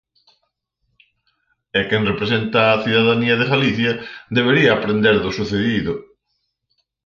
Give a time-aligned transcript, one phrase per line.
[1.79, 3.91] E quen representa a cidadanía de Galicia
[4.37, 5.93] debería aprender do sucedido.